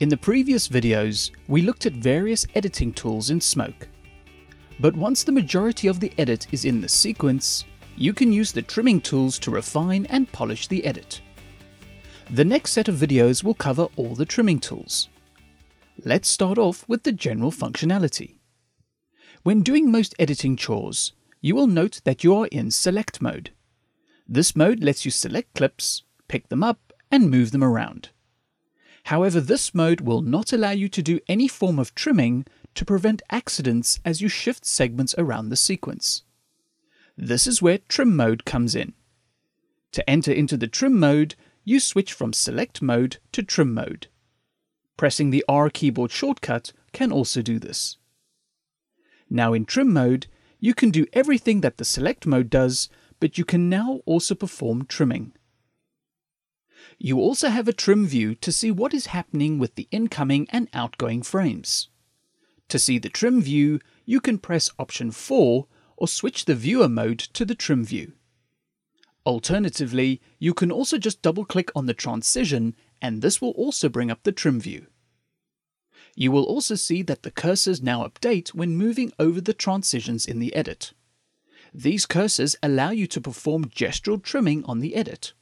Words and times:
In 0.00 0.08
the 0.08 0.16
previous 0.16 0.66
videos, 0.66 1.30
we 1.46 1.60
looked 1.60 1.84
at 1.84 1.92
various 1.92 2.46
editing 2.54 2.90
tools 2.90 3.28
in 3.28 3.38
Smoke. 3.38 3.86
But 4.80 4.96
once 4.96 5.22
the 5.22 5.32
majority 5.32 5.88
of 5.88 6.00
the 6.00 6.10
edit 6.16 6.46
is 6.52 6.64
in 6.64 6.80
the 6.80 6.88
sequence, 6.88 7.66
you 7.96 8.14
can 8.14 8.32
use 8.32 8.50
the 8.50 8.62
trimming 8.62 9.02
tools 9.02 9.38
to 9.40 9.50
refine 9.50 10.06
and 10.06 10.32
polish 10.32 10.68
the 10.68 10.86
edit. 10.86 11.20
The 12.30 12.46
next 12.46 12.72
set 12.72 12.88
of 12.88 12.94
videos 12.94 13.44
will 13.44 13.52
cover 13.52 13.88
all 13.96 14.14
the 14.14 14.24
trimming 14.24 14.58
tools. 14.58 15.10
Let's 16.02 16.30
start 16.30 16.56
off 16.56 16.88
with 16.88 17.02
the 17.02 17.12
general 17.12 17.52
functionality. 17.52 18.38
When 19.42 19.60
doing 19.60 19.90
most 19.90 20.14
editing 20.18 20.56
chores, 20.56 21.12
you 21.42 21.54
will 21.54 21.66
note 21.66 22.00
that 22.04 22.24
you 22.24 22.34
are 22.36 22.46
in 22.46 22.70
Select 22.70 23.20
mode. 23.20 23.50
This 24.26 24.56
mode 24.56 24.82
lets 24.82 25.04
you 25.04 25.10
select 25.10 25.54
clips, 25.54 26.04
pick 26.26 26.48
them 26.48 26.64
up, 26.64 26.94
and 27.10 27.30
move 27.30 27.50
them 27.50 27.62
around. 27.62 28.08
However, 29.04 29.40
this 29.40 29.74
mode 29.74 30.02
will 30.02 30.22
not 30.22 30.52
allow 30.52 30.70
you 30.70 30.88
to 30.88 31.02
do 31.02 31.20
any 31.26 31.48
form 31.48 31.78
of 31.78 31.94
trimming 31.94 32.46
to 32.74 32.84
prevent 32.84 33.22
accidents 33.30 34.00
as 34.04 34.20
you 34.20 34.28
shift 34.28 34.64
segments 34.64 35.14
around 35.18 35.48
the 35.48 35.56
sequence. 35.56 36.22
This 37.16 37.46
is 37.46 37.60
where 37.60 37.78
Trim 37.78 38.16
mode 38.16 38.44
comes 38.44 38.74
in. 38.74 38.94
To 39.92 40.08
enter 40.08 40.32
into 40.32 40.56
the 40.56 40.68
Trim 40.68 40.98
mode, 40.98 41.34
you 41.64 41.80
switch 41.80 42.12
from 42.12 42.32
Select 42.32 42.80
mode 42.80 43.18
to 43.32 43.42
Trim 43.42 43.74
mode. 43.74 44.06
Pressing 44.96 45.30
the 45.30 45.44
R 45.48 45.70
keyboard 45.70 46.10
shortcut 46.10 46.72
can 46.92 47.10
also 47.10 47.42
do 47.42 47.58
this. 47.58 47.96
Now 49.28 49.52
in 49.52 49.64
Trim 49.64 49.92
mode, 49.92 50.26
you 50.58 50.74
can 50.74 50.90
do 50.90 51.06
everything 51.12 51.62
that 51.62 51.78
the 51.78 51.84
Select 51.84 52.26
mode 52.26 52.50
does, 52.50 52.88
but 53.18 53.38
you 53.38 53.44
can 53.44 53.68
now 53.68 54.00
also 54.06 54.34
perform 54.34 54.86
trimming. 54.86 55.32
You 57.02 57.18
also 57.18 57.48
have 57.48 57.66
a 57.66 57.72
trim 57.72 58.06
view 58.06 58.34
to 58.34 58.52
see 58.52 58.70
what 58.70 58.92
is 58.92 59.06
happening 59.06 59.58
with 59.58 59.74
the 59.74 59.88
incoming 59.90 60.46
and 60.50 60.68
outgoing 60.74 61.22
frames. 61.22 61.88
To 62.68 62.78
see 62.78 62.98
the 62.98 63.08
trim 63.08 63.40
view, 63.40 63.80
you 64.04 64.20
can 64.20 64.36
press 64.36 64.70
option 64.78 65.10
4 65.10 65.66
or 65.96 66.06
switch 66.06 66.44
the 66.44 66.54
viewer 66.54 66.90
mode 66.90 67.18
to 67.18 67.46
the 67.46 67.54
trim 67.54 67.86
view. 67.86 68.12
Alternatively, 69.24 70.20
you 70.38 70.52
can 70.52 70.70
also 70.70 70.98
just 70.98 71.22
double 71.22 71.46
click 71.46 71.70
on 71.74 71.86
the 71.86 71.94
transition 71.94 72.76
and 73.00 73.22
this 73.22 73.40
will 73.40 73.52
also 73.52 73.88
bring 73.88 74.10
up 74.10 74.22
the 74.22 74.30
trim 74.30 74.60
view. 74.60 74.86
You 76.14 76.30
will 76.30 76.44
also 76.44 76.74
see 76.74 77.00
that 77.04 77.22
the 77.22 77.30
cursors 77.30 77.82
now 77.82 78.06
update 78.06 78.50
when 78.50 78.76
moving 78.76 79.10
over 79.18 79.40
the 79.40 79.54
transitions 79.54 80.26
in 80.26 80.38
the 80.38 80.54
edit. 80.54 80.92
These 81.72 82.04
cursors 82.04 82.56
allow 82.62 82.90
you 82.90 83.06
to 83.06 83.22
perform 83.22 83.70
gestural 83.70 84.22
trimming 84.22 84.64
on 84.66 84.80
the 84.80 84.94
edit. 84.94 85.32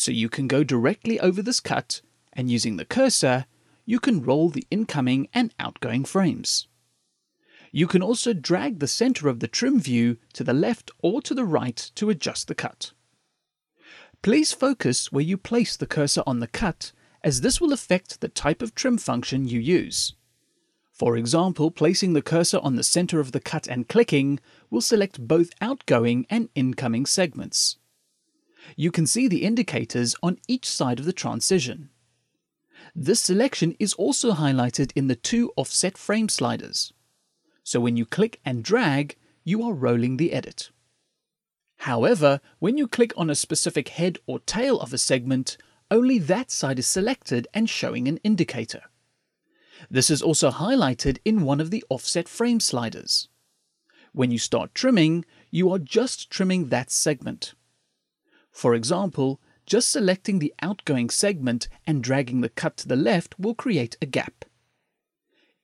So 0.00 0.12
you 0.12 0.30
can 0.30 0.48
go 0.48 0.64
directly 0.64 1.20
over 1.20 1.42
this 1.42 1.60
cut 1.60 2.00
and 2.32 2.50
using 2.50 2.78
the 2.78 2.86
cursor, 2.86 3.44
you 3.84 4.00
can 4.00 4.22
roll 4.22 4.48
the 4.48 4.66
incoming 4.70 5.28
and 5.34 5.52
outgoing 5.60 6.06
frames. 6.06 6.68
You 7.70 7.86
can 7.86 8.00
also 8.00 8.32
drag 8.32 8.78
the 8.78 8.88
center 8.88 9.28
of 9.28 9.40
the 9.40 9.46
trim 9.46 9.78
view 9.78 10.16
to 10.32 10.42
the 10.42 10.54
left 10.54 10.90
or 11.00 11.20
to 11.20 11.34
the 11.34 11.44
right 11.44 11.76
to 11.96 12.08
adjust 12.08 12.48
the 12.48 12.54
cut. 12.54 12.92
Please 14.22 14.54
focus 14.54 15.12
where 15.12 15.22
you 15.22 15.36
place 15.36 15.76
the 15.76 15.86
cursor 15.86 16.22
on 16.26 16.40
the 16.40 16.48
cut 16.48 16.92
as 17.22 17.42
this 17.42 17.60
will 17.60 17.74
affect 17.74 18.22
the 18.22 18.28
type 18.28 18.62
of 18.62 18.74
trim 18.74 18.96
function 18.96 19.46
you 19.46 19.60
use. 19.60 20.14
For 20.94 21.14
example, 21.14 21.70
placing 21.70 22.14
the 22.14 22.22
cursor 22.22 22.60
on 22.62 22.76
the 22.76 22.84
center 22.84 23.20
of 23.20 23.32
the 23.32 23.40
cut 23.40 23.66
and 23.66 23.86
clicking 23.86 24.40
will 24.70 24.80
select 24.80 25.28
both 25.28 25.50
outgoing 25.60 26.24
and 26.30 26.48
incoming 26.54 27.04
segments 27.04 27.76
you 28.76 28.90
can 28.90 29.06
see 29.06 29.28
the 29.28 29.44
indicators 29.44 30.14
on 30.22 30.38
each 30.48 30.68
side 30.68 30.98
of 30.98 31.06
the 31.06 31.12
transition. 31.12 31.90
This 32.94 33.20
selection 33.20 33.76
is 33.78 33.94
also 33.94 34.32
highlighted 34.32 34.92
in 34.94 35.06
the 35.06 35.16
two 35.16 35.52
offset 35.56 35.96
frame 35.96 36.28
sliders. 36.28 36.92
So 37.62 37.80
when 37.80 37.96
you 37.96 38.06
click 38.06 38.40
and 38.44 38.64
drag, 38.64 39.16
you 39.44 39.62
are 39.62 39.72
rolling 39.72 40.16
the 40.16 40.32
edit. 40.32 40.70
However, 41.78 42.40
when 42.58 42.76
you 42.76 42.86
click 42.86 43.12
on 43.16 43.30
a 43.30 43.34
specific 43.34 43.88
head 43.88 44.18
or 44.26 44.40
tail 44.40 44.80
of 44.80 44.92
a 44.92 44.98
segment, 44.98 45.56
only 45.90 46.18
that 46.18 46.50
side 46.50 46.78
is 46.78 46.86
selected 46.86 47.48
and 47.54 47.68
showing 47.70 48.06
an 48.06 48.18
indicator. 48.18 48.82
This 49.90 50.10
is 50.10 50.20
also 50.20 50.50
highlighted 50.50 51.18
in 51.24 51.42
one 51.42 51.60
of 51.60 51.70
the 51.70 51.84
offset 51.88 52.28
frame 52.28 52.60
sliders. 52.60 53.28
When 54.12 54.30
you 54.30 54.38
start 54.38 54.74
trimming, 54.74 55.24
you 55.50 55.72
are 55.72 55.78
just 55.78 56.30
trimming 56.30 56.68
that 56.68 56.90
segment. 56.90 57.54
For 58.50 58.74
example, 58.74 59.40
just 59.66 59.88
selecting 59.88 60.38
the 60.38 60.54
outgoing 60.60 61.10
segment 61.10 61.68
and 61.86 62.02
dragging 62.02 62.40
the 62.40 62.48
cut 62.48 62.76
to 62.78 62.88
the 62.88 62.96
left 62.96 63.38
will 63.38 63.54
create 63.54 63.96
a 64.02 64.06
gap. 64.06 64.44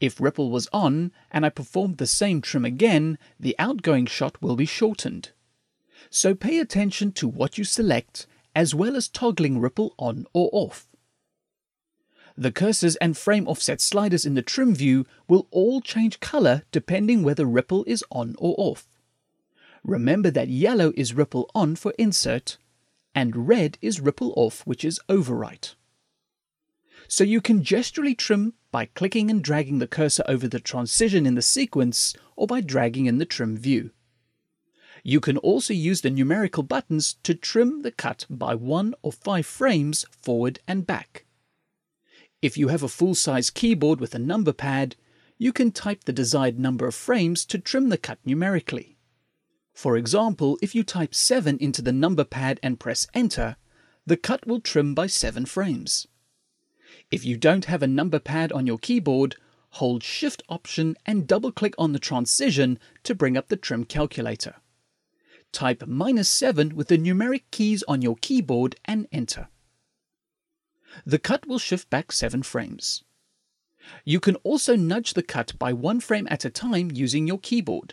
If 0.00 0.20
ripple 0.20 0.50
was 0.50 0.68
on 0.72 1.12
and 1.30 1.46
I 1.46 1.48
performed 1.48 1.96
the 1.96 2.06
same 2.06 2.40
trim 2.40 2.64
again, 2.64 3.18
the 3.40 3.56
outgoing 3.58 4.06
shot 4.06 4.40
will 4.42 4.56
be 4.56 4.66
shortened. 4.66 5.30
So 6.10 6.34
pay 6.34 6.58
attention 6.58 7.12
to 7.12 7.28
what 7.28 7.58
you 7.58 7.64
select 7.64 8.26
as 8.54 8.74
well 8.74 8.96
as 8.96 9.08
toggling 9.08 9.58
ripple 9.58 9.94
on 9.98 10.26
or 10.32 10.48
off. 10.52 10.86
The 12.38 12.52
cursors 12.52 12.96
and 13.00 13.16
frame 13.16 13.48
offset 13.48 13.80
sliders 13.80 14.26
in 14.26 14.34
the 14.34 14.42
trim 14.42 14.74
view 14.74 15.06
will 15.26 15.48
all 15.50 15.80
change 15.80 16.20
color 16.20 16.62
depending 16.70 17.22
whether 17.22 17.46
ripple 17.46 17.84
is 17.86 18.04
on 18.10 18.34
or 18.38 18.54
off. 18.58 18.86
Remember 19.82 20.30
that 20.30 20.48
yellow 20.48 20.92
is 20.96 21.14
ripple 21.14 21.50
on 21.54 21.76
for 21.76 21.94
insert, 21.98 22.58
and 23.16 23.48
red 23.48 23.78
is 23.80 23.98
ripple 23.98 24.34
off, 24.36 24.60
which 24.66 24.84
is 24.84 25.00
overwrite. 25.08 25.74
So 27.08 27.24
you 27.24 27.40
can 27.40 27.64
gesturally 27.64 28.16
trim 28.16 28.52
by 28.70 28.86
clicking 28.86 29.30
and 29.30 29.42
dragging 29.42 29.78
the 29.78 29.86
cursor 29.86 30.22
over 30.28 30.46
the 30.46 30.60
transition 30.60 31.24
in 31.24 31.34
the 31.34 31.42
sequence 31.42 32.14
or 32.36 32.46
by 32.46 32.60
dragging 32.60 33.06
in 33.06 33.16
the 33.16 33.24
trim 33.24 33.56
view. 33.56 33.90
You 35.02 35.20
can 35.20 35.38
also 35.38 35.72
use 35.72 36.02
the 36.02 36.10
numerical 36.10 36.62
buttons 36.62 37.14
to 37.22 37.34
trim 37.34 37.82
the 37.82 37.92
cut 37.92 38.26
by 38.28 38.54
one 38.54 38.94
or 39.02 39.12
five 39.12 39.46
frames 39.46 40.04
forward 40.10 40.58
and 40.68 40.86
back. 40.86 41.24
If 42.42 42.58
you 42.58 42.68
have 42.68 42.82
a 42.82 42.88
full-size 42.88 43.48
keyboard 43.48 43.98
with 43.98 44.14
a 44.14 44.18
number 44.18 44.52
pad, 44.52 44.96
you 45.38 45.52
can 45.52 45.70
type 45.70 46.04
the 46.04 46.12
desired 46.12 46.58
number 46.58 46.86
of 46.86 46.94
frames 46.94 47.46
to 47.46 47.58
trim 47.58 47.88
the 47.88 47.98
cut 47.98 48.18
numerically. 48.26 48.95
For 49.76 49.98
example, 49.98 50.58
if 50.62 50.74
you 50.74 50.82
type 50.82 51.14
7 51.14 51.58
into 51.58 51.82
the 51.82 51.92
number 51.92 52.24
pad 52.24 52.58
and 52.62 52.80
press 52.80 53.06
enter, 53.12 53.56
the 54.06 54.16
cut 54.16 54.46
will 54.46 54.58
trim 54.58 54.94
by 54.94 55.06
7 55.06 55.44
frames. 55.44 56.08
If 57.10 57.26
you 57.26 57.36
don't 57.36 57.66
have 57.66 57.82
a 57.82 57.86
number 57.86 58.18
pad 58.18 58.52
on 58.52 58.66
your 58.66 58.78
keyboard, 58.78 59.36
hold 59.72 60.02
Shift 60.02 60.42
Option 60.48 60.96
and 61.04 61.26
double 61.26 61.52
click 61.52 61.74
on 61.76 61.92
the 61.92 61.98
transition 61.98 62.78
to 63.02 63.14
bring 63.14 63.36
up 63.36 63.48
the 63.48 63.56
trim 63.58 63.84
calculator. 63.84 64.54
Type 65.52 65.86
minus 65.86 66.30
7 66.30 66.74
with 66.74 66.88
the 66.88 66.96
numeric 66.96 67.42
keys 67.50 67.84
on 67.86 68.00
your 68.00 68.16
keyboard 68.22 68.76
and 68.86 69.06
enter. 69.12 69.48
The 71.04 71.18
cut 71.18 71.46
will 71.46 71.58
shift 71.58 71.90
back 71.90 72.12
7 72.12 72.42
frames. 72.44 73.04
You 74.06 74.20
can 74.20 74.36
also 74.36 74.74
nudge 74.74 75.12
the 75.12 75.22
cut 75.22 75.52
by 75.58 75.74
one 75.74 76.00
frame 76.00 76.26
at 76.30 76.46
a 76.46 76.50
time 76.50 76.90
using 76.94 77.26
your 77.26 77.38
keyboard 77.38 77.92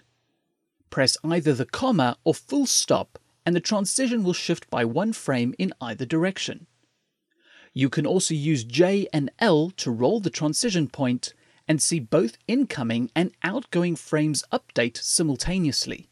press 0.94 1.18
either 1.24 1.56
the 1.56 1.66
comma 1.66 2.16
or 2.24 2.36
full 2.36 2.68
stop 2.68 3.18
and 3.48 3.56
the 3.56 3.60
transition 3.60 4.24
will 4.24 4.32
shift 4.32 4.70
by 4.70 4.86
one 4.86 5.12
frame 5.12 5.56
in 5.58 5.74
either 5.82 6.06
direction. 6.06 6.68
You 7.74 7.90
can 7.90 8.06
also 8.06 8.36
use 8.36 8.64
J 8.64 9.08
and 9.12 9.32
L 9.40 9.72
to 9.78 9.90
roll 9.90 10.20
the 10.20 10.30
transition 10.30 10.88
point 10.88 11.34
and 11.68 11.82
see 11.82 12.00
both 12.00 12.38
incoming 12.48 13.10
and 13.16 13.32
outgoing 13.42 13.96
frames 13.96 14.44
update 14.54 14.98
simultaneously. 14.98 16.10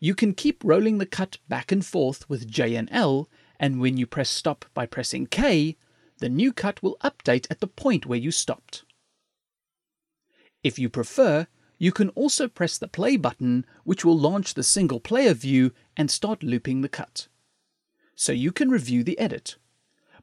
You 0.00 0.14
can 0.14 0.34
keep 0.34 0.62
rolling 0.62 0.98
the 0.98 1.06
cut 1.06 1.38
back 1.48 1.72
and 1.72 1.82
forth 1.82 2.28
with 2.28 2.50
J 2.50 2.74
and 2.74 2.90
L, 2.92 3.26
and 3.58 3.80
when 3.80 3.96
you 3.96 4.06
press 4.06 4.28
stop 4.28 4.66
by 4.74 4.84
pressing 4.84 5.28
K, 5.28 5.78
the 6.18 6.28
new 6.28 6.52
cut 6.52 6.82
will 6.82 6.98
update 7.02 7.46
at 7.48 7.60
the 7.60 7.66
point 7.66 8.04
where 8.04 8.18
you 8.18 8.30
stopped. 8.30 8.84
If 10.62 10.78
you 10.78 10.90
prefer, 10.90 11.46
you 11.78 11.92
can 11.92 12.08
also 12.10 12.48
press 12.48 12.78
the 12.78 12.88
play 12.88 13.16
button, 13.16 13.66
which 13.84 14.04
will 14.04 14.18
launch 14.18 14.54
the 14.54 14.62
single 14.62 15.00
player 15.00 15.34
view 15.34 15.72
and 15.96 16.10
start 16.10 16.42
looping 16.42 16.80
the 16.80 16.88
cut. 16.88 17.28
So 18.14 18.32
you 18.32 18.50
can 18.52 18.70
review 18.70 19.04
the 19.04 19.18
edit. 19.18 19.56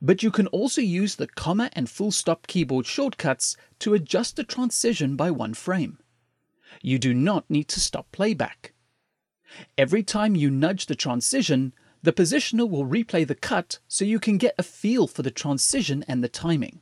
But 0.02 0.24
you 0.24 0.32
can 0.32 0.48
also 0.48 0.82
use 0.82 1.16
the 1.16 1.28
comma 1.28 1.70
and 1.74 1.90
full 1.90 2.12
stop 2.12 2.48
keyboard 2.48 2.86
shortcuts 2.86 3.56
to 3.80 3.94
adjust 3.94 4.36
the 4.36 4.44
transition 4.44 5.16
by 5.16 5.32
one 5.32 5.54
frame. 5.54 6.00
You 6.82 6.98
do 7.00 7.14
not 7.14 7.50
need 7.50 7.68
to 7.70 7.80
stop 7.80 8.12
playback. 8.12 8.74
Every 9.78 10.04
time 10.04 10.36
you 10.36 10.50
nudge 10.50 10.88
the 10.88 10.96
transition, 10.96 11.74
the 12.02 12.12
positioner 12.12 12.70
will 12.70 12.86
replay 12.86 13.26
the 13.26 13.36
cut 13.36 13.80
so 13.88 14.04
you 14.04 14.20
can 14.20 14.38
get 14.38 14.56
a 14.58 14.64
feel 14.64 15.08
for 15.08 15.22
the 15.22 15.32
transition 15.32 16.04
and 16.08 16.24
the 16.24 16.28
timing. 16.28 16.82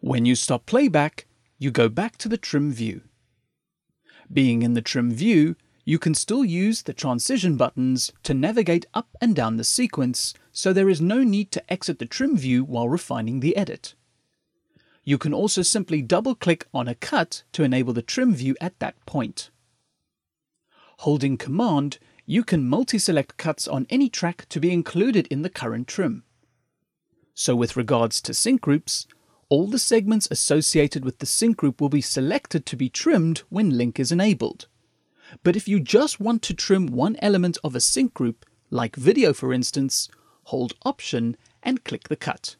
When 0.00 0.24
you 0.24 0.34
stop 0.34 0.66
playback, 0.66 1.26
you 1.58 1.70
go 1.70 1.88
back 1.88 2.16
to 2.18 2.28
the 2.28 2.38
trim 2.38 2.70
view. 2.72 3.02
Being 4.32 4.62
in 4.62 4.74
the 4.74 4.82
trim 4.82 5.10
view, 5.10 5.56
you 5.84 5.98
can 5.98 6.14
still 6.14 6.44
use 6.44 6.82
the 6.82 6.92
transition 6.92 7.56
buttons 7.56 8.12
to 8.22 8.34
navigate 8.34 8.86
up 8.94 9.08
and 9.20 9.34
down 9.34 9.56
the 9.56 9.64
sequence, 9.64 10.34
so 10.52 10.72
there 10.72 10.88
is 10.88 11.00
no 11.00 11.24
need 11.24 11.50
to 11.52 11.72
exit 11.72 11.98
the 11.98 12.06
trim 12.06 12.36
view 12.36 12.62
while 12.62 12.88
refining 12.88 13.40
the 13.40 13.56
edit. 13.56 13.94
You 15.02 15.18
can 15.18 15.34
also 15.34 15.62
simply 15.62 16.02
double 16.02 16.34
click 16.34 16.68
on 16.72 16.86
a 16.86 16.94
cut 16.94 17.42
to 17.52 17.64
enable 17.64 17.92
the 17.92 18.02
trim 18.02 18.34
view 18.34 18.54
at 18.60 18.78
that 18.78 18.94
point. 19.06 19.50
Holding 20.98 21.36
Command, 21.36 21.98
you 22.26 22.44
can 22.44 22.68
multi-select 22.68 23.36
cuts 23.36 23.66
on 23.66 23.86
any 23.90 24.08
track 24.08 24.46
to 24.50 24.60
be 24.60 24.70
included 24.70 25.26
in 25.28 25.42
the 25.42 25.50
current 25.50 25.88
trim. 25.88 26.22
So 27.34 27.56
with 27.56 27.76
regards 27.76 28.20
to 28.22 28.34
sync 28.34 28.60
groups, 28.60 29.06
all 29.50 29.66
the 29.66 29.80
segments 29.80 30.28
associated 30.30 31.04
with 31.04 31.18
the 31.18 31.26
sync 31.26 31.56
group 31.56 31.80
will 31.80 31.88
be 31.88 32.00
selected 32.00 32.64
to 32.64 32.76
be 32.76 32.88
trimmed 32.88 33.38
when 33.48 33.76
link 33.76 33.98
is 33.98 34.12
enabled. 34.12 34.68
But 35.42 35.56
if 35.56 35.66
you 35.66 35.80
just 35.80 36.20
want 36.20 36.40
to 36.42 36.54
trim 36.54 36.86
one 36.86 37.16
element 37.20 37.58
of 37.64 37.74
a 37.74 37.80
sync 37.80 38.14
group, 38.14 38.46
like 38.70 38.94
video 38.94 39.32
for 39.32 39.52
instance, 39.52 40.08
hold 40.44 40.74
Option 40.84 41.36
and 41.64 41.84
click 41.84 42.08
the 42.08 42.16
cut. 42.16 42.54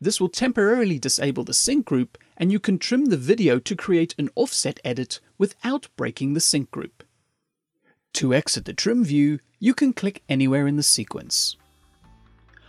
This 0.00 0.20
will 0.20 0.28
temporarily 0.28 1.00
disable 1.00 1.42
the 1.44 1.52
sync 1.52 1.84
group 1.84 2.16
and 2.36 2.52
you 2.52 2.60
can 2.60 2.78
trim 2.78 3.06
the 3.06 3.16
video 3.16 3.58
to 3.58 3.76
create 3.76 4.14
an 4.16 4.30
offset 4.36 4.78
edit 4.84 5.18
without 5.36 5.88
breaking 5.96 6.34
the 6.34 6.40
sync 6.40 6.70
group. 6.70 7.02
To 8.14 8.32
exit 8.32 8.66
the 8.66 8.72
trim 8.72 9.04
view, 9.04 9.40
you 9.58 9.74
can 9.74 9.92
click 9.92 10.22
anywhere 10.28 10.68
in 10.68 10.76
the 10.76 10.82
sequence. 10.84 11.56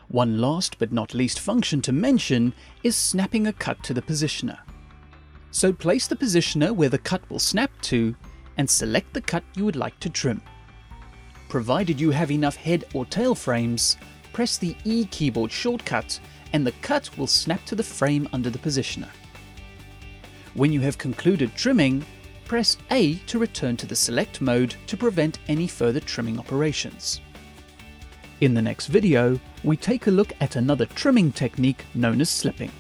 One 0.10 0.40
last 0.40 0.78
but 0.78 0.92
not 0.92 1.14
least 1.14 1.40
function 1.40 1.82
to 1.82 1.92
mention 1.92 2.54
is 2.84 2.96
snapping 2.96 3.48
a 3.48 3.54
cut 3.54 3.82
to 3.84 3.94
the 3.94 4.02
positioner. 4.02 4.60
So 5.52 5.74
place 5.74 6.08
the 6.08 6.16
positioner 6.16 6.72
where 6.72 6.90
the 6.90 6.98
cut 6.98 7.28
will 7.30 7.40
snap 7.40 7.72
to 7.84 8.16
and 8.58 8.70
select 8.70 9.14
the 9.14 9.22
cut 9.22 9.44
you 9.56 9.66
would 9.66 9.76
like 9.76 10.00
to 10.02 10.10
trim. 10.10 10.42
Provided 11.50 12.00
you 12.00 12.12
have 12.12 12.32
enough 12.32 12.56
head 12.56 12.86
or 12.94 13.06
tail 13.06 13.36
frames, 13.36 13.98
press 14.34 14.58
the 14.58 14.76
E 14.84 15.06
keyboard 15.06 15.52
shortcut 15.52 16.20
and 16.54 16.66
the 16.66 16.74
cut 16.82 17.10
will 17.18 17.28
snap 17.28 17.66
to 17.66 17.76
the 17.76 17.84
frame 17.84 18.28
under 18.34 18.50
the 18.50 18.60
positioner. 18.60 19.10
When 20.54 20.72
you 20.72 20.82
have 20.82 20.98
concluded 20.98 21.56
trimming, 21.56 22.06
press 22.46 22.78
A 22.92 23.16
to 23.28 23.40
return 23.40 23.76
to 23.78 23.86
the 23.86 23.96
select 23.96 24.40
mode 24.40 24.76
to 24.88 24.98
prevent 24.98 25.40
any 25.48 25.68
further 25.68 26.00
trimming 26.00 26.40
operations. 26.40 27.22
In 28.42 28.54
the 28.54 28.62
next 28.62 28.88
video, 28.88 29.40
we 29.64 29.78
take 29.78 30.08
a 30.08 30.12
look 30.12 30.34
at 30.42 30.58
another 30.58 30.86
trimming 30.88 31.32
technique 31.32 31.86
known 31.94 32.20
as 32.20 32.30
slipping. 32.30 32.72